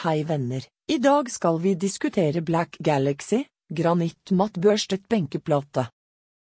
Hei 0.00 0.22
venner, 0.24 0.64
i 0.88 0.96
dag 0.98 1.30
skal 1.30 1.58
vi 1.60 1.74
diskutere 1.74 2.40
Black 2.40 2.78
Galaxy, 2.78 3.42
granittmattbørstet 3.68 5.02
benkeplate. 5.12 5.90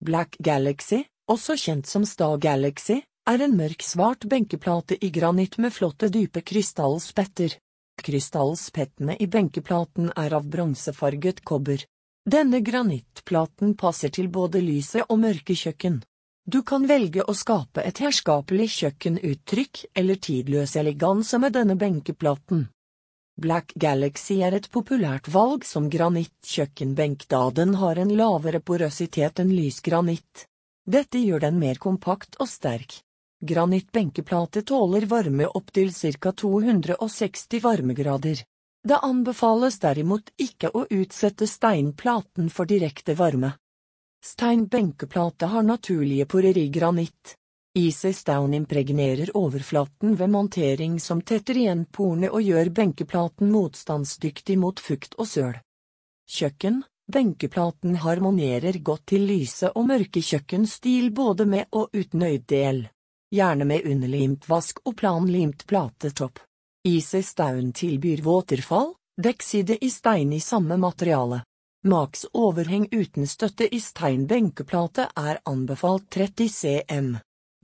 Black 0.03 0.35
Galaxy, 0.43 1.05
også 1.31 1.55
kjent 1.55 1.87
som 1.87 2.03
Star 2.03 2.41
Galaxy, 2.43 2.97
er 3.31 3.47
en 3.47 3.55
mørk 3.55 3.87
svart 3.87 4.27
benkeplate 4.27 4.99
i 4.99 5.13
granitt 5.15 5.61
med 5.63 5.71
flotte 5.79 6.11
dype 6.11 6.43
krystallspetter. 6.43 7.55
Krystallspettene 8.03 9.15
i 9.23 9.31
benkeplaten 9.31 10.11
er 10.17 10.35
av 10.35 10.51
bronsefarget 10.51 11.45
kobber. 11.47 11.87
Denne 12.27 12.65
granittplaten 12.67 13.79
passer 13.79 14.11
til 14.11 14.27
både 14.27 14.59
lyse 14.59 15.07
og 15.07 15.23
mørke 15.23 15.55
kjøkken. 15.55 16.01
Du 16.51 16.65
kan 16.67 16.91
velge 16.91 17.23
å 17.23 17.35
skape 17.35 17.87
et 17.87 18.03
herskapelig 18.03 18.73
kjøkkenuttrykk 18.81 19.93
eller 19.95 20.19
tidløs 20.19 20.75
eleganse 20.83 21.39
med 21.39 21.55
denne 21.55 21.79
benkeplaten. 21.79 22.73
Black 23.37 23.75
Galaxy 23.77 24.39
er 24.41 24.55
et 24.57 24.67
populært 24.73 25.27
valg 25.29 25.65
som 25.69 25.91
granittkjøkkenbenk 25.93 27.27
da 27.29 27.43
den 27.53 27.75
har 27.77 27.99
en 28.01 28.15
lavere 28.17 28.63
porøsitet 28.65 29.43
enn 29.43 29.53
lysgranitt. 29.53 30.47
Dette 30.89 31.21
gjør 31.21 31.45
den 31.45 31.59
mer 31.61 31.77
kompakt 31.77 32.39
og 32.41 32.49
sterk. 32.49 33.03
Granittbenkeplate 33.45 34.65
tåler 34.65 35.05
varme 35.11 35.51
opptil 35.53 35.93
ca 35.93 36.33
260 36.33 37.61
varmegrader. 37.61 38.41
Det 38.87 39.05
anbefales 39.05 39.81
derimot 39.85 40.33
ikke 40.41 40.73
å 40.73 40.87
utsette 40.89 41.45
steinplaten 41.45 42.49
for 42.49 42.65
direkte 42.65 43.19
varme. 43.21 43.53
Steinbenkeplate 44.25 45.53
har 45.53 45.63
naturlige 45.63 46.25
porer 46.25 46.57
i 46.57 46.71
granitt. 46.73 47.37
Stone 47.77 48.57
impregnerer 48.57 49.37
overflaten 49.37 50.17
ved 50.17 50.31
montering 50.33 51.01
som 51.01 51.21
tetter 51.21 51.59
igjen 51.61 51.85
porene 51.93 52.31
og 52.33 52.41
gjør 52.43 52.71
benkeplaten 52.73 53.51
motstandsdyktig 53.53 54.57
mot 54.59 54.81
fukt 54.81 55.19
og 55.21 55.29
søl. 55.29 55.59
Kjøkken 56.25 56.83
Benkeplaten 57.13 58.01
harmonerer 58.03 58.79
godt 58.83 59.05
til 59.13 59.29
lyse 59.29 59.69
og 59.79 59.87
mørke 59.87 60.23
kjøkkenstil 60.25 61.13
både 61.15 61.45
med 61.47 61.69
og 61.71 61.93
uten 61.95 62.23
øydel. 62.23 62.81
Gjerne 63.31 63.69
med 63.69 63.87
underlimt 63.87 64.49
vask 64.49 64.81
og 64.85 64.97
planlimt 64.97 65.67
platetopp. 65.71 66.41
Isestown 66.89 67.71
tilbyr 67.73 68.25
våterfall, 68.25 68.95
dekkside 69.23 69.79
i 69.85 69.91
stein 69.91 70.33
i 70.33 70.41
samme 70.41 70.81
materiale. 70.83 71.43
Maks 71.87 72.27
overheng 72.33 72.89
uten 72.91 73.27
støtte 73.27 73.69
i 73.69 73.79
stein 73.81 74.27
benkeplate 74.27 75.11
er 75.15 75.39
anbefalt 75.47 76.11
30 76.11 76.49
cm. 76.49 77.17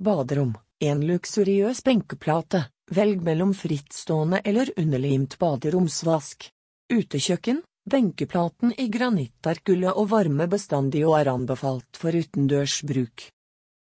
Baderom, 0.03 0.57
en 0.83 1.03
luksuriøs 1.07 1.85
benkeplate, 1.87 2.65
velg 2.91 3.21
mellom 3.23 3.53
frittstående 3.55 4.41
eller 4.45 4.73
underlimt 4.77 5.37
baderomsvask. 5.39 6.49
Utekjøkken, 6.91 7.61
benkeplaten 7.87 8.73
i 8.83 8.89
granitt 8.91 9.47
er 9.47 9.61
og 9.95 10.09
varme 10.11 10.49
bestandig 10.51 11.05
og 11.07 11.21
er 11.21 11.31
anbefalt 11.31 12.01
for 12.03 12.19
utendørs 12.19 12.81
bruk. 12.83 13.29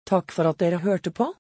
Takk 0.06 0.36
for 0.36 0.52
at 0.52 0.60
dere 0.62 0.84
hørte 0.84 1.10
på. 1.10 1.32